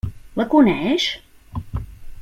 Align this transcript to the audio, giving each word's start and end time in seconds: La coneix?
La 0.39 0.45
coneix? 0.53 1.07